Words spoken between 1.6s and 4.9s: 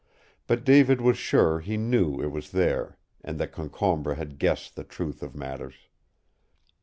knew it was there and that Concombre had guessed the